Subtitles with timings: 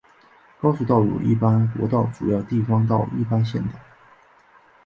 [0.59, 3.77] 高速道路一般国道主要地方道一般县道